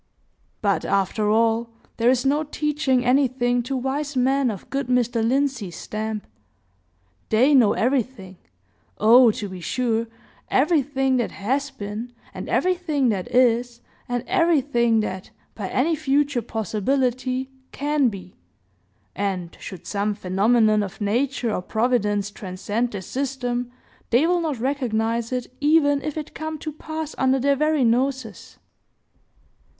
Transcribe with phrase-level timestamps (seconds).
[0.63, 5.23] But, after all, there is no teaching anything to wise men of good Mr.
[5.23, 6.25] Lindsey's stamp.
[7.29, 15.01] They know everything,—oh, to be sure!—everything that has been, and everything that is, and everything
[15.01, 18.33] that, by any future possibility, can be.
[19.15, 23.71] And, should some phenomenon of nature or providence transcend their system,
[24.09, 28.57] they will not recognize it, even if it come to pass under their very noses.